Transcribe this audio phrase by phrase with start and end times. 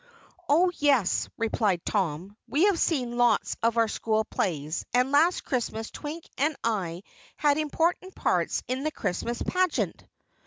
[0.49, 5.91] "Oh, yes," replied Tom, "we have seen lots of our school plays, and last Christmas
[5.91, 7.03] Twink and I
[7.37, 10.03] had important parts in the Christmas pageant."